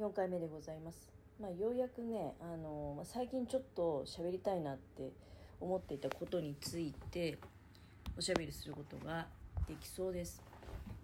[0.00, 1.06] 4回目でございます。
[1.38, 5.12] まあ、ようやくね、あのまあ最近ちょっと喋りたいなって
[5.60, 7.38] 思っていたことについて
[8.16, 9.26] おしゃべりすることが
[9.68, 10.42] できそうです。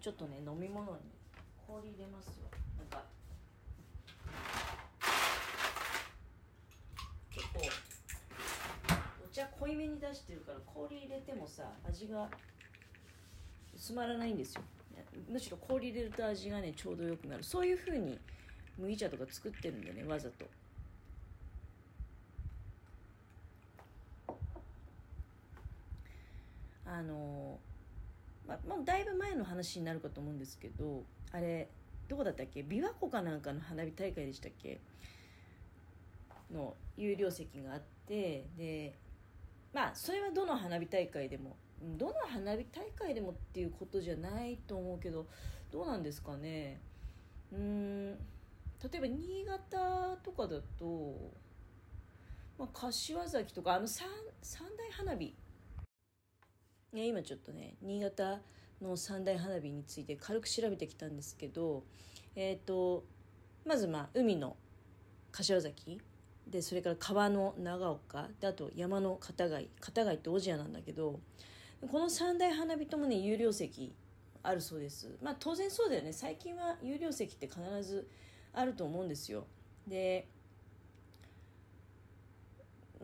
[0.01, 0.97] ちょっとね、飲み物に
[1.67, 2.47] 氷入れますよ。
[2.79, 3.03] なんか
[7.29, 7.59] 結構
[9.23, 12.27] お茶濃いめに出してるから氷入れてもさ味が
[13.75, 14.63] 薄まらないんですよ
[15.29, 18.17] むしろ氷入れると味がねちょうどよくなるそういう風に
[18.77, 20.45] 麦茶とか作ってるんでねわざと。
[26.85, 27.59] あの
[28.47, 31.03] まあ、もうだいぶ前の話になるかと思うんですけど
[31.33, 31.67] あれ
[32.07, 32.61] どこだったっけ？
[32.61, 34.79] 琵琶湖かなんかの花火大会でしたっけ？
[36.49, 38.95] の有料席があってで
[39.73, 41.57] まあそれはどの花火大会でも
[41.97, 45.27] どの花火大会でもっていうことじゃないと思うけど
[45.71, 46.79] どうなんですかね？
[47.51, 48.17] うーん。
[48.83, 51.33] 例えば新潟とかだと、
[52.59, 54.07] まあ、柏崎とかあの三
[54.41, 55.35] 三大花火。
[56.93, 58.39] ね、今ちょっとね新潟
[58.81, 61.83] の三大花火について軽く調べてきたんですけど
[62.35, 63.03] えっ、と
[63.65, 64.55] まずまあ海の
[65.31, 65.99] 柏崎。
[66.47, 68.29] でそれから川の長岡。
[68.39, 69.69] であと山の片貝。
[69.81, 71.19] 片貝って小千谷なんだけど
[71.91, 73.93] この三大花火ともね有料席
[74.43, 75.17] あるそうです。
[75.21, 76.13] まあ当然そうだよね。
[76.13, 78.07] 最近は有料席って必ず
[78.57, 79.45] あると思うんですよ。
[79.87, 80.27] で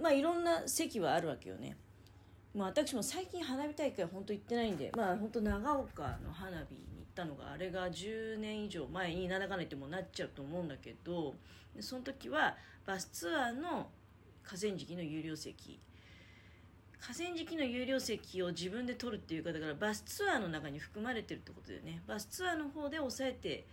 [0.01, 1.77] まあいろんな席はあるわけよね。
[2.55, 11.35] まあ私も最近花火大会本当行ってないんでまあ本当長岡の花火に行ったのがあれが10年以上前になんだかんだ言ってもなっちゃうと思うんだけど
[11.75, 13.89] でその時はバスツアーの
[14.43, 15.79] 河川敷の有料席。
[16.99, 22.01] 河川敷の有料席を自分で取るっていうかだからバスツアーの中に含まれてるってことだよね。
[22.07, 23.65] バスツアーの方で抑えて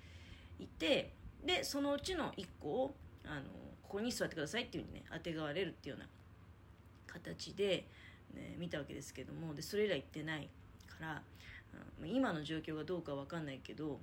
[0.58, 1.12] いて
[1.44, 3.42] でそのうちの1個をあの
[3.82, 6.08] ここに座ってくださいっていうふうにね当てがわれるっていうような
[7.06, 7.86] 形で、
[8.34, 10.48] ね、見たわけですけどもでそれ以来行ってない
[10.86, 11.20] から、うん
[12.04, 14.00] 今の状況がどうかわかんないけど、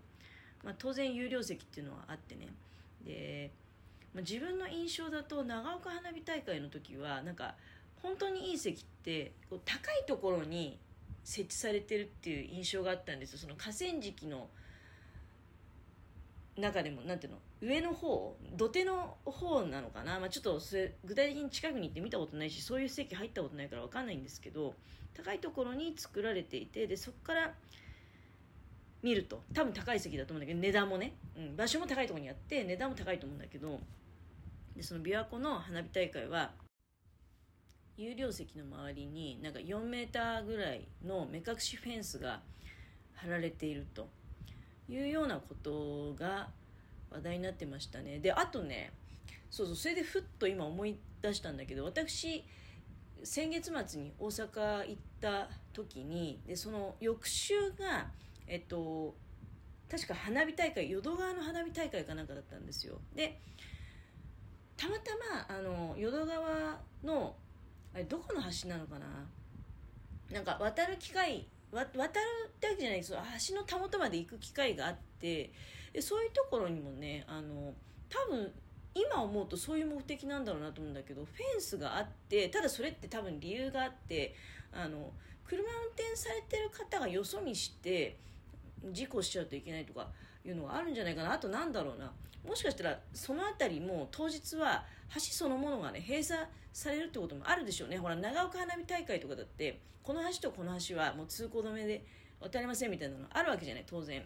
[0.64, 2.48] まあ、当然有料席っていうのはあってね。
[3.04, 3.52] で、
[4.14, 7.56] まあ、自分の印象だと長岡花火大会の時はなんか
[8.02, 10.78] 本当にいい席ってこう高いところに
[11.24, 13.40] 設置されてるっていう印象があったんですよ。
[13.40, 14.48] その河川敷の
[16.62, 24.74] 中でもなんていうの上の方土手の方なのかな、まあ、ちょっとそれ具体的に近くに行って見たことないしそういう席入ったことないから分かんないんですけど
[25.16, 27.54] 高いところに作られていてでそこから
[29.04, 33.80] 見ると多分高い席だと思うんだけど値段もね、うん、場所も高いところにあって値段も高いと思うんだけど
[34.76, 36.52] でその琵琶湖の花火大会は
[37.98, 42.42] 有料席の周りになんか4メーターぐらいの目隠しフェンスが
[43.16, 44.08] 張られていると。
[44.90, 46.50] いうようなことが
[47.12, 48.20] 話題になってましたね。
[48.20, 48.92] であとね
[49.50, 52.44] そうそうそれでふっと今思い出したんだけど私
[53.24, 58.08] 先月末に大阪行った時にでその翌週が
[58.46, 59.16] えっと
[59.90, 63.00] 確か花火大会淀川の花火大会かなんかだったんですよ。
[63.16, 63.40] で
[64.76, 65.12] たまた
[65.50, 67.36] まあの淀川の
[67.94, 69.06] あれどこの橋なのかな？
[70.30, 71.88] なんか渡る機会渡る
[72.48, 75.52] ってわけじゃないその橋のたもとまで行く機会があって
[75.94, 77.74] でそういうところにもねあの
[78.10, 78.52] 多分
[78.94, 84.36] 今思うとそういう目的なんだろうなと思うんだけどフェンスがあってただそれって多分理由があって
[84.72, 85.12] あの
[85.46, 88.18] 車運転されてる方がよそ見して
[88.92, 90.08] 事故しちゃうといけないとか
[90.50, 91.34] いうのがあるんじゃないかな。
[91.34, 92.12] あとなんだろうな。
[92.46, 94.86] もしかしたらその辺りも当日は
[95.16, 97.98] 橋そのものがね閉鎖されるってこともあるでしょうね。
[97.98, 102.06] ほら長岡花火大会とかだってこの橋とこの橋はもう通行止めで
[102.40, 104.24] 渡れませんみたいなのあるわけじゃない当然。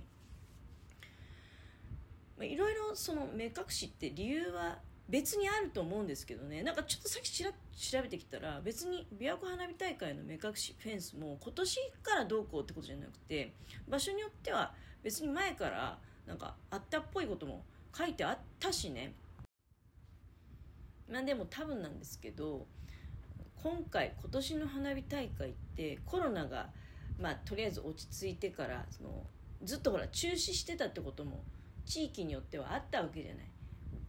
[2.40, 6.64] いろいろその目隠しって理由は別にあると思うんですけどね。
[6.64, 13.54] なんかちょっとさっき調べてきたら別に琵琶湖花火大会の目隠しフェンスも今年からどうこうってことじゃなくて
[13.88, 15.98] 場所によっては別に前から
[16.32, 19.14] なんかあったっぽいことも書いてあったしね。
[21.12, 22.66] まあでも多分なんですけど
[23.62, 26.70] 今回今年の花火大会ってコロナが
[27.20, 29.26] まあとりあえず落ち着いてからその
[29.66, 31.44] ずっとほら中止してたってことも
[31.86, 33.44] 地域によってはあったわけじゃない。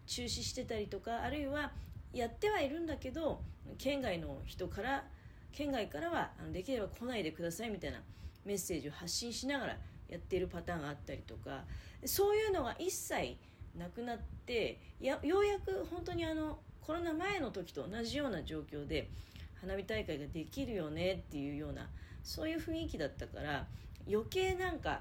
[0.07, 1.73] 中止してたりとかあるいは
[2.13, 3.43] やってはいるんだけど
[3.79, 5.05] 県外の人から
[5.51, 7.99] 県外からはできれば来ないでくださいみたいな
[8.45, 9.77] メッセージを発信しながら
[10.13, 11.65] やってるパターンがあったりとか
[12.05, 13.37] そういうのが一切
[13.79, 19.09] なくなってやようやく本当にあのコロナ前の時と同じような状況で
[19.61, 21.89] 花火大会ができるよねっていうような
[22.23, 23.67] そういう雰囲気だったから
[24.07, 25.01] 余計なんか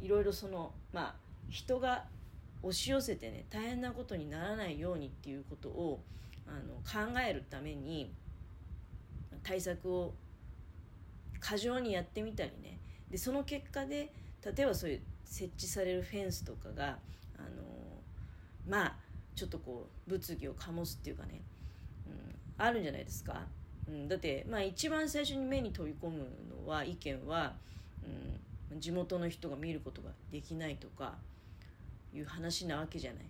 [0.00, 1.14] いろいろそのまあ
[1.48, 2.04] 人が
[2.62, 6.00] 押し寄せてね大変なことにならないようにっていうことを
[6.46, 6.74] あの
[7.12, 8.12] 考えるために
[9.42, 10.14] 対策を
[11.40, 12.78] 過剰にやってみたりね。
[13.10, 14.12] でその結果で
[14.44, 16.98] 例えばそういう設置されるフェンスとかが
[17.38, 17.62] あの
[18.68, 18.94] まあ
[19.34, 21.40] ちょっとこう物議を醸すっていうかね、
[22.06, 23.40] うん、あるんじゃないですか、
[23.88, 26.26] うん、だって、まあ、一番最初に目に飛び込む
[26.64, 27.54] のは意見は、
[28.72, 31.14] うん、地元の人が見ることができないとか
[32.14, 33.22] いう話なわけじゃない。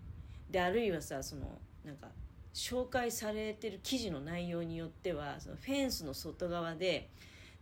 [0.50, 1.43] であるいはさその
[1.85, 2.09] なんか
[2.53, 7.09] 紹介されてる記事の内容によってはそのフェンスの外側で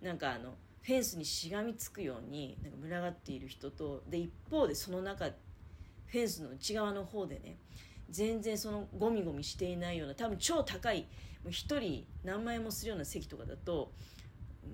[0.03, 7.57] なんかあのフェンスにしがみつくようになんか群がっている人とで一方でその中フェンスの内側の方でね
[8.11, 11.07] 全然そのゴミゴミしていないような多分超高い
[11.47, 13.93] 1人何万円もするような席とかだと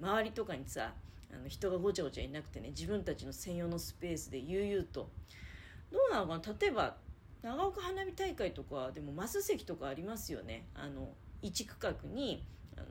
[0.00, 0.92] 周りとかにさ
[1.34, 5.10] あの人がごちゃごちゃいなくてね自分たちの専用のスペースで悠々と。
[5.92, 6.54] どうなのかな？
[6.60, 6.96] 例えば
[7.42, 10.66] 長岡花火大会とかでもマス席とかありますよね。
[10.74, 11.08] あの
[11.42, 12.44] 1区画に
[12.76, 12.86] あの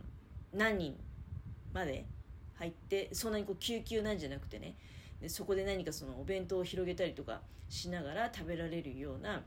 [0.53, 0.97] 何人
[1.73, 2.05] まで
[2.55, 4.75] 入ってそんなにこう救急なんじゃなくてね。
[5.21, 9.41] でそこで何かそのお弁当を広げたりとかしながら食べられるようなあの、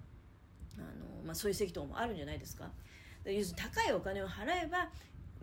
[1.25, 2.71] まあ、そういう席とかもあるんじゃないですか。
[3.25, 4.89] で要するに高いお金を払えば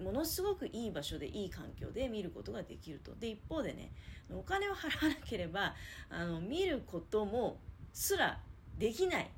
[0.03, 3.13] ものすごくいい場所でいい環境で見ることができると。
[3.15, 3.91] で一方でね
[4.31, 5.75] お金を払わなければ
[6.09, 7.59] あの見ることも
[7.93, 8.39] すら
[8.77, 9.29] できない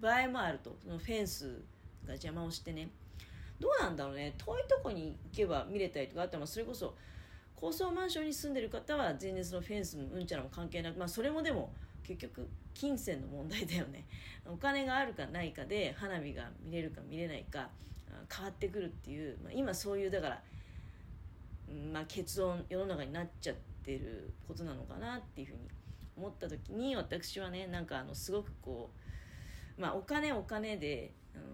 [0.00, 0.76] 場合もあると。
[0.82, 1.62] そのフェンス
[2.06, 2.88] が邪魔をしてね。
[3.58, 4.34] どうなんだろうね。
[4.38, 6.94] 遠いとこに行けば見れたりとかあってもそれこそ
[7.56, 11.72] 高層マンションに住んでる方は全然そのフェンスもうんちゃらも関係なく、まあ、それもでも
[12.02, 14.04] 結局金銭の問題だよね。
[14.46, 17.70] お金があるかないかで花火が見れるか見れないか
[18.32, 20.42] 変わってくるっていう、まあ、今そういうだから、
[21.92, 25.60] まあ、結論世の中になっちゃってることなのかなっていうふうに
[26.16, 28.90] 思った時に私はねなんかあのすごくこ
[29.78, 31.44] う、まあ、お金お金であの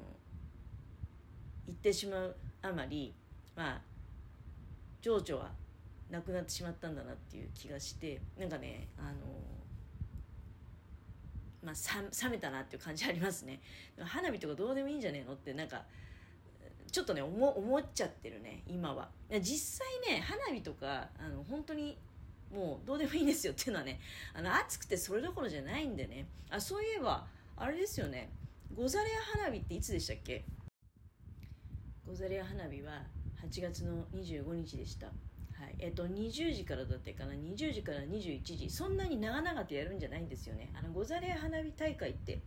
[1.67, 3.15] 言ってしまうあまり
[3.57, 3.83] まあ
[5.01, 5.51] 情緒は
[6.13, 9.11] なくなってしまったんだなっていう気がしてなんかねあの
[11.65, 13.61] まあ、冷めたなっていう感じありますね。
[14.01, 15.85] 花火とかどうでもいいんじゃねえのってなんか
[16.91, 19.11] ちょっとね思っちゃってるね今は。
[19.41, 21.97] 実際ね花火とかあの本当に
[22.53, 24.01] もうどうでもいいんですよっていうのはね
[24.35, 26.27] あの暑くてそれどころじゃないんでね。
[26.51, 27.27] あそういえば
[27.57, 28.29] あれですよね。
[28.75, 30.45] ゴザレア花火っていつでしたっけ？
[32.05, 33.05] ゴザレア花火は
[33.49, 35.13] 8月の25日でした。
[35.63, 35.77] はい。
[35.79, 38.69] えっと、20時からだったかな？20時から21時。
[38.69, 40.73] そんなに長々とやるんじゃないんですよね。
[40.75, 42.41] あのゴザレ花火大会って。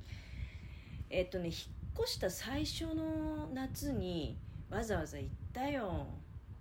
[1.10, 1.56] えっとね引っ
[2.04, 4.38] 越した最初の夏に
[4.70, 6.08] わざわざ行ったよ。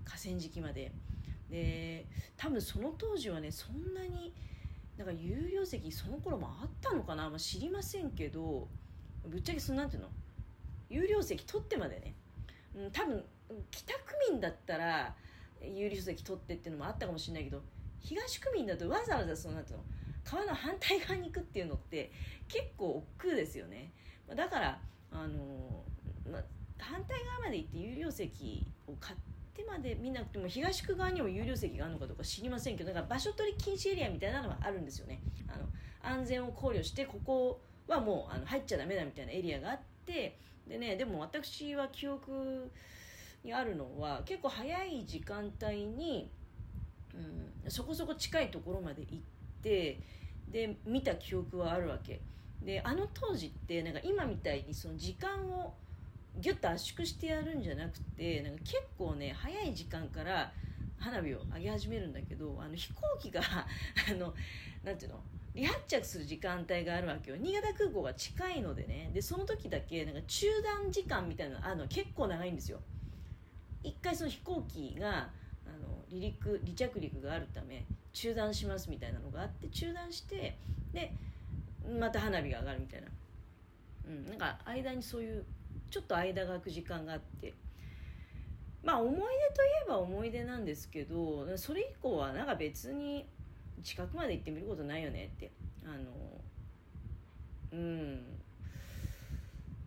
[0.04, 0.92] 河川敷まで。
[1.50, 2.06] で
[2.36, 4.32] 多分その当時はねそんなに
[4.96, 8.68] なんか有料席その頃もあったのかな、まあ、知りませんけど
[9.26, 10.08] ぶっちゃけそのなんていうの？
[10.88, 12.14] 有料席取ってまでね、
[12.76, 13.24] うん、多分
[13.72, 13.98] 北区
[14.30, 15.14] 民だったら
[15.68, 17.62] 有利席取ってっていうのもあったかもしれないけど
[18.00, 19.84] 東区民だとわざわざそのなんていうの
[20.24, 22.10] 川の反対側に行くっていうのって
[22.48, 23.92] 結構億劫ですよね。
[24.34, 24.78] だから
[25.12, 25.84] あの
[26.30, 26.42] ま
[26.78, 29.18] 反対側まで行って有料席を買っ
[29.54, 35.20] てまで見なくても東区側にも有料席があるのかどうか知りませんけどだから場所取り禁止エリアみたいなのはあるんですよね。
[35.48, 35.66] あの
[36.02, 42.70] 安全を考慮してここはもうあの入っちゃダメだみたいなエリアがあってでねでも私は記憶
[43.44, 46.30] にあるのは結構早い時間帯に、
[47.14, 49.18] うん、そこそこ近いところまで行っ
[49.62, 50.00] て
[50.50, 52.20] で見た記憶はあるわけ。
[52.62, 55.74] であの当時ってなんか今みたいにその時間を
[56.40, 60.50] ギュッと圧縮してやるんじゃなくてなんか結構ね早い時間から
[60.98, 63.66] 花火を上げ始めるんだけどあの飛行機が あ
[64.14, 64.34] の
[64.82, 65.20] なんていうの？
[65.54, 67.36] 離発着する時間帯があるわけよ。
[67.36, 69.10] 新潟空港が近いのでね。
[69.14, 71.86] でその時だけなんか中断時間みたいなのあの。
[71.86, 72.80] 結構長いんですよ。
[73.84, 75.28] 一回その飛行機が
[75.66, 80.58] あの離陸離着陸があるため中断しますみたいなのがあって中断して
[80.92, 81.12] で
[82.00, 83.08] また花火が上がるみたいな、
[84.08, 85.44] うん、なんか間にそういう
[85.90, 87.54] ちょっと間が空く時間があって。
[88.82, 89.28] まあ思い出とい
[89.86, 93.26] えば思い出なんですけどそれ以降はなんか別に
[93.82, 95.50] 近くまで行ってみることないよねって。
[95.84, 96.10] あの
[97.72, 98.24] うん。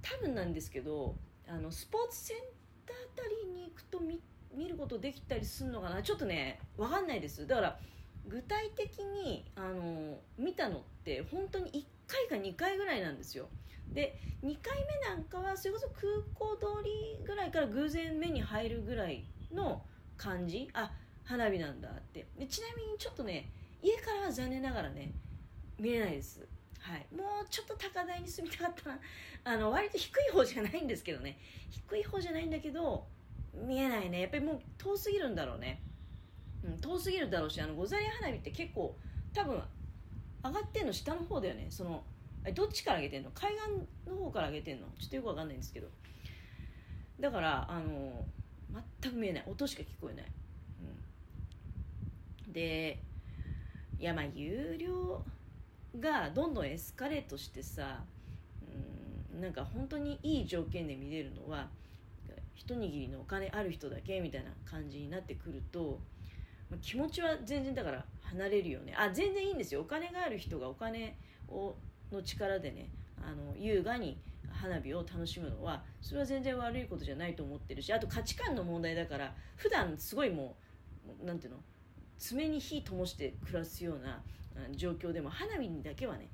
[0.01, 1.16] 多分なんですけど
[1.48, 2.38] あのスポーツセン
[3.15, 4.20] タりに行くと見
[4.56, 6.01] 見ることできたりするのかな？
[6.01, 7.46] ちょっとね分かんないです。
[7.46, 7.79] だから
[8.27, 13.50] 具体的にあの見たのって本当に1回か2回ぐらいなんですよ。
[13.94, 19.82] で2回目なんかはそれこそ空港通りぐらいから偶然目に入るぐらいの
[20.17, 20.70] 感じ？
[20.74, 20.91] あ
[21.24, 22.27] 花火なんだって。
[22.38, 23.50] でちなみにちょっとね
[23.82, 25.13] 家からは残念ながらね
[25.79, 26.48] 見れないです。
[26.88, 29.00] はい、もうちょっと高台に住みたかったな。
[29.44, 31.38] あの割と低い方じゃないんですけどね。
[31.70, 33.06] 低い方じゃないんだけど
[33.53, 34.22] 見えないね。
[34.22, 35.82] やっぱりもう遠すぎるんだろうね、
[36.63, 38.98] うん、遠すぎるだろうしあのゴザリ花火って結構
[39.34, 39.62] 多分
[40.46, 41.67] 上がってんの下の方だよね。
[41.70, 42.06] その
[42.53, 43.32] どっちから上げてんの？
[43.32, 44.88] 海岸の方から上げてんの？
[44.98, 45.89] ちょっとよくわかんないんですけど。
[47.20, 48.25] だからあの
[49.01, 49.44] 全く見えない。
[49.46, 50.25] 音しか聞こえない、
[52.46, 53.03] うん、で
[54.00, 55.25] いやまあ有料
[56.00, 58.04] がどんどんエスカレートしてさ
[59.34, 61.68] うんなんか本当にいい条件で見れるのは
[62.56, 66.00] 一握りのお金ある人だけみたいな感じになってくると
[66.82, 68.94] 気持ちは全然だから離れるよね。
[68.98, 69.82] あ全然いいんですよ。
[69.82, 71.16] お金がある人がお金
[71.48, 71.75] を
[72.12, 72.89] の力でね
[73.22, 74.18] あの優雅に
[74.51, 80.56] 花火を楽しむのはそれは全然悪いことじゃないと思ってるしあと価値観の問題だから普段すごいも
[81.22, 81.60] う何ていうの？
[82.17, 84.21] 爪に火灯して暮らすような
[84.71, 86.29] 状況でも花火にだけはね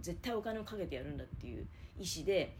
[0.00, 1.66] 絶対お金をかけてやるんだっていう
[1.98, 2.56] 意思で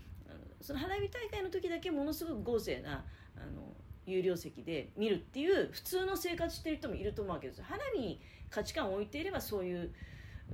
[0.60, 3.04] その花火大会の時だけものすごく豪勢な
[3.36, 3.74] あの
[4.06, 9.92] 有料席で見るっていう普通の生活してる人もいると思うわけです花火に価値観を置いていればそういう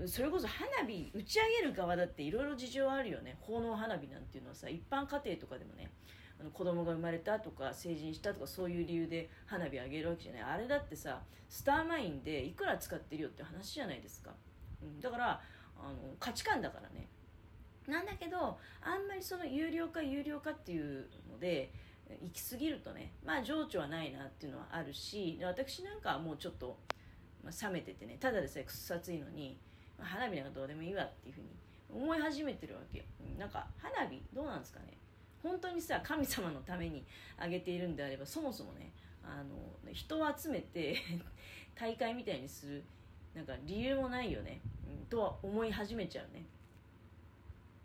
[0.07, 3.37] それこそ花火打ち上げる側だっていろいろ事情あるよね。
[3.41, 5.91] 奉納花火なんていうのはさ一般家庭とかでもね
[6.43, 10.43] あの子供が生まれたとか成人したとかそういう理由で花火あげるわけじゃない。
[10.43, 14.33] あれだってさスターマインでいくら使ってるよって話じゃないですか、
[14.83, 15.41] うん、だから
[15.79, 17.09] あの価値観だからね。
[17.87, 21.73] なんだけどあんまりその有料化有料化っていうので
[22.21, 26.77] 行き過ぎるとねまあ情緒はないなっていうのはあるし私なんかはもうちょっと、
[27.45, 29.59] まあ、冷めててねただでさえくっさついのに、
[29.99, 31.49] まあ、花火なんかどうでもいいわっていうふうに
[31.93, 33.05] 思い始めてるわけよ。
[33.39, 35.02] なんか花火どうなんですかね。
[35.43, 37.05] 本当にさ神様のために
[37.37, 38.93] あげているんであればそもそもね
[39.25, 40.97] あの人を集めて
[41.75, 42.83] 大会みたいにする
[43.35, 46.45] なんか理由もないよね、うん、とは思い始めちゃうね。